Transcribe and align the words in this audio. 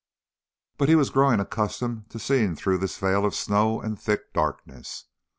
But 0.79 0.89
he 0.89 0.95
was 0.95 1.11
growing 1.11 1.39
accustomed 1.39 2.09
to 2.09 2.17
seeing 2.17 2.55
through 2.55 2.79
this 2.79 2.97
veil 2.97 3.23
of 3.23 3.35
snow 3.35 3.79
and 3.79 4.01
thick 4.01 4.33
darkness. 4.33 5.05